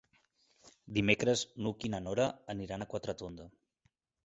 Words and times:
Dimecres 0.97 1.43
n'Hug 1.61 1.87
i 1.89 1.93
na 1.95 2.01
Nora 2.07 2.27
aniran 2.57 2.87
a 2.87 2.91
Quatretonda. 2.95 3.49